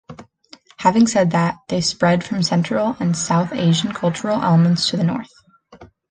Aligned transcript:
Having 0.77 1.05
said 1.05 1.29
that, 1.29 1.57
they 1.67 1.79
spread 1.79 2.23
from 2.23 2.41
Central 2.41 2.97
and 2.99 3.15
South 3.15 3.53
Asian 3.53 3.91
cultural 3.93 4.41
elements 4.41 4.89
to 4.89 4.97
the 4.97 5.03
north. 5.03 5.29